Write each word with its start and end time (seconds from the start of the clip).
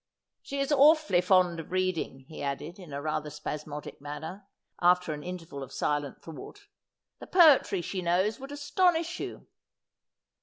'She 0.41 0.59
is 0.59 0.71
awfully 0.71 1.21
fond 1.21 1.59
of 1.59 1.69
reading,' 1.69 2.21
he 2.21 2.41
added 2.41 2.79
in 2.79 2.89
rather 2.89 3.27
a 3.27 3.31
spasmodic 3.31 4.01
manner, 4.01 4.47
after 4.81 5.13
an 5.13 5.21
interval 5.21 5.61
of 5.61 5.71
silent 5.71 6.23
thought.' 6.23 6.65
The 7.19 7.27
poetry 7.27 7.83
she 7.83 8.01
knows 8.01 8.39
would 8.39 8.51
astonish 8.51 9.19
you.' 9.19 9.45